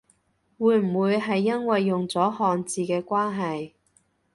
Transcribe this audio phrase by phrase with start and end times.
[0.57, 3.73] 會唔會係因為用咗漢字嘅關係？